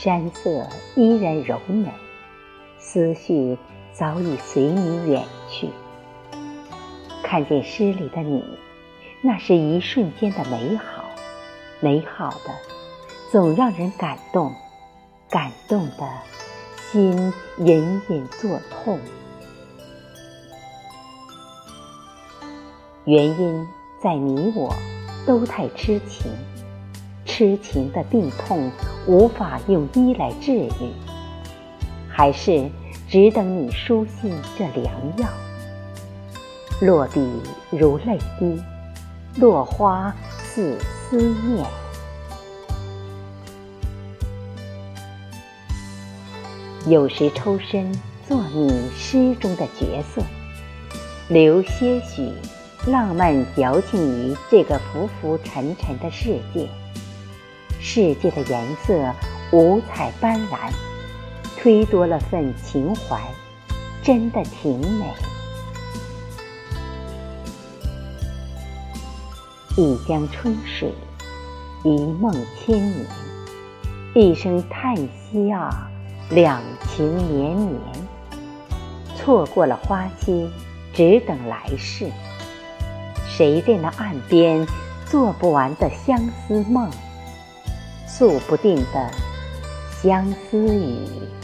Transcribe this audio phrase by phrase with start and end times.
[0.00, 1.90] 山色依然柔美，
[2.78, 3.58] 思绪
[3.92, 5.70] 早已随你远去。
[7.20, 8.44] 看见诗里的你，
[9.22, 11.02] 那是一瞬间的美好，
[11.80, 12.54] 美好的
[13.32, 14.54] 总让人感动，
[15.28, 16.08] 感动的
[16.92, 19.00] 心隐隐作痛。
[23.04, 23.66] 原因
[24.00, 24.72] 在你我
[25.26, 26.30] 都太痴情，
[27.38, 28.68] 痴情的病痛
[29.06, 30.90] 无法用医来治愈，
[32.10, 32.68] 还是
[33.08, 35.28] 只等你书信这良药。
[36.80, 37.24] 落笔
[37.70, 38.60] 如泪滴，
[39.36, 41.64] 落花似思念。
[46.88, 47.92] 有时抽身
[48.26, 50.20] 做你诗中的角色，
[51.28, 52.32] 留些许。
[52.86, 56.66] 浪漫矫情于这个浮浮沉沉的世界，
[57.80, 59.14] 世界的颜色
[59.52, 60.70] 五彩斑斓，
[61.62, 63.20] 忒多了份情怀，
[64.02, 65.06] 真的挺美。
[69.76, 70.92] 一江春水，
[71.84, 73.06] 一梦千年，
[74.12, 75.88] 一声叹息啊，
[76.30, 77.80] 两情绵绵。
[79.16, 80.50] 错过了花期，
[80.92, 82.10] 只等来世。
[83.28, 84.66] 谁在那岸边
[85.06, 86.90] 做不完的相思梦，
[88.08, 89.10] 诉不尽的
[90.02, 91.37] 相思雨？